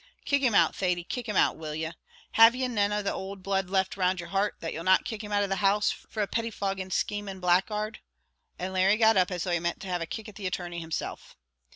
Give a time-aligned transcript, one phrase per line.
[0.25, 1.91] "Kick him out, Thady: kick him out, will ye?
[2.31, 5.23] Have ye none of the owld blood left round your heart, that you'll not kick
[5.23, 7.99] him out of the house, for a pettifogging schaming blackguard!"
[8.57, 10.79] and Larry got up as though he meant to have a kick at the attorney
[10.79, 11.37] himself.